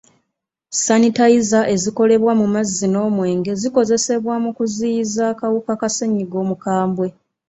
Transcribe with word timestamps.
Sanitayiza 0.83 1.59
ezikolebwa 1.73 2.33
mu 2.41 2.47
mazzi 2.53 2.85
n'omwenge 2.89 3.51
zikozesebwa 3.61 4.33
mu 4.43 4.49
kuziyiza 4.57 5.23
akawuka 5.33 5.73
ka 5.81 5.89
ssenyiga 5.91 6.35
omukambwe. 6.43 7.07